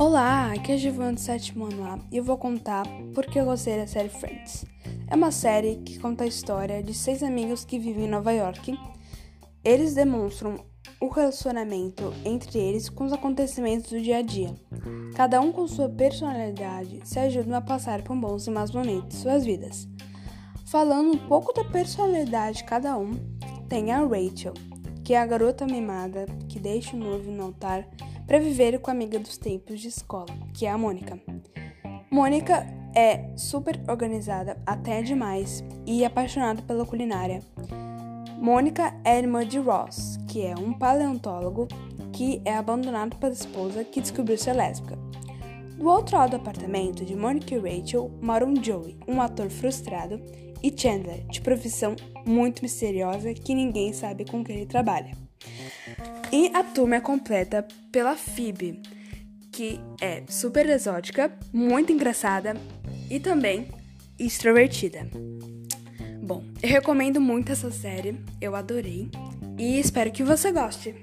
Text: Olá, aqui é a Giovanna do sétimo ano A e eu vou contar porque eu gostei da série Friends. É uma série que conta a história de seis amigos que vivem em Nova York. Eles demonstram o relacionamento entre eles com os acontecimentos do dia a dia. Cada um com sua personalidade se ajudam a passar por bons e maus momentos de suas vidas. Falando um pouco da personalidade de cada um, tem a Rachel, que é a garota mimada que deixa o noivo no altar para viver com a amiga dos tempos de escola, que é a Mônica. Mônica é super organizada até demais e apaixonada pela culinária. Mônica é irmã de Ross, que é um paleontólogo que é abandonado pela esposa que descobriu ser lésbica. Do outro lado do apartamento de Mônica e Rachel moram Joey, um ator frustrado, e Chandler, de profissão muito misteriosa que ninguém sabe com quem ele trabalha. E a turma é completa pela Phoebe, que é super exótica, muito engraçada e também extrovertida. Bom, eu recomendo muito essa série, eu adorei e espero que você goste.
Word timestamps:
Olá, 0.00 0.52
aqui 0.52 0.70
é 0.70 0.74
a 0.76 0.78
Giovanna 0.78 1.14
do 1.14 1.20
sétimo 1.20 1.64
ano 1.64 1.82
A 1.82 1.98
e 2.12 2.18
eu 2.18 2.22
vou 2.22 2.38
contar 2.38 2.84
porque 3.12 3.40
eu 3.40 3.44
gostei 3.44 3.76
da 3.76 3.86
série 3.88 4.08
Friends. 4.08 4.64
É 5.08 5.16
uma 5.16 5.32
série 5.32 5.74
que 5.84 5.98
conta 5.98 6.22
a 6.22 6.26
história 6.28 6.80
de 6.80 6.94
seis 6.94 7.20
amigos 7.20 7.64
que 7.64 7.80
vivem 7.80 8.04
em 8.04 8.08
Nova 8.08 8.30
York. 8.30 8.78
Eles 9.64 9.96
demonstram 9.96 10.64
o 11.00 11.08
relacionamento 11.08 12.14
entre 12.24 12.60
eles 12.60 12.88
com 12.88 13.06
os 13.06 13.12
acontecimentos 13.12 13.90
do 13.90 14.00
dia 14.00 14.18
a 14.18 14.22
dia. 14.22 14.54
Cada 15.16 15.40
um 15.40 15.50
com 15.50 15.66
sua 15.66 15.88
personalidade 15.88 17.00
se 17.02 17.18
ajudam 17.18 17.56
a 17.56 17.60
passar 17.60 18.02
por 18.02 18.16
bons 18.16 18.46
e 18.46 18.50
maus 18.52 18.70
momentos 18.70 19.16
de 19.16 19.22
suas 19.22 19.44
vidas. 19.44 19.88
Falando 20.66 21.10
um 21.10 21.26
pouco 21.26 21.52
da 21.52 21.64
personalidade 21.64 22.58
de 22.58 22.64
cada 22.64 22.96
um, 22.96 23.18
tem 23.68 23.90
a 23.90 23.98
Rachel, 23.98 24.54
que 25.02 25.12
é 25.14 25.18
a 25.18 25.26
garota 25.26 25.66
mimada 25.66 26.24
que 26.48 26.60
deixa 26.60 26.94
o 26.94 27.00
noivo 27.00 27.32
no 27.32 27.46
altar 27.46 27.84
para 28.28 28.38
viver 28.38 28.78
com 28.78 28.90
a 28.90 28.92
amiga 28.92 29.18
dos 29.18 29.38
tempos 29.38 29.80
de 29.80 29.88
escola, 29.88 30.28
que 30.52 30.66
é 30.66 30.70
a 30.70 30.76
Mônica. 30.76 31.18
Mônica 32.10 32.66
é 32.94 33.34
super 33.36 33.80
organizada 33.88 34.60
até 34.66 35.00
demais 35.00 35.64
e 35.86 36.04
apaixonada 36.04 36.60
pela 36.60 36.84
culinária. 36.84 37.42
Mônica 38.38 38.94
é 39.02 39.18
irmã 39.18 39.46
de 39.46 39.58
Ross, 39.58 40.18
que 40.28 40.42
é 40.42 40.54
um 40.54 40.74
paleontólogo 40.74 41.68
que 42.12 42.42
é 42.44 42.54
abandonado 42.54 43.16
pela 43.16 43.32
esposa 43.32 43.82
que 43.82 44.00
descobriu 44.00 44.36
ser 44.36 44.52
lésbica. 44.52 44.98
Do 45.78 45.88
outro 45.88 46.18
lado 46.18 46.30
do 46.30 46.36
apartamento 46.36 47.06
de 47.06 47.16
Mônica 47.16 47.54
e 47.54 47.58
Rachel 47.58 48.10
moram 48.20 48.54
Joey, 48.62 48.98
um 49.08 49.22
ator 49.22 49.48
frustrado, 49.48 50.20
e 50.62 50.74
Chandler, 50.76 51.24
de 51.28 51.40
profissão 51.40 51.94
muito 52.26 52.62
misteriosa 52.62 53.32
que 53.32 53.54
ninguém 53.54 53.92
sabe 53.92 54.24
com 54.24 54.44
quem 54.44 54.56
ele 54.56 54.66
trabalha. 54.66 55.12
E 56.30 56.50
a 56.54 56.62
turma 56.62 56.96
é 56.96 57.00
completa 57.00 57.66
pela 57.90 58.14
Phoebe, 58.14 58.82
que 59.50 59.80
é 60.00 60.22
super 60.28 60.68
exótica, 60.68 61.32
muito 61.52 61.90
engraçada 61.90 62.54
e 63.10 63.18
também 63.18 63.68
extrovertida. 64.18 65.08
Bom, 66.22 66.44
eu 66.62 66.68
recomendo 66.68 67.20
muito 67.20 67.50
essa 67.50 67.70
série, 67.70 68.20
eu 68.40 68.54
adorei 68.54 69.10
e 69.58 69.80
espero 69.80 70.12
que 70.12 70.22
você 70.22 70.52
goste. 70.52 70.94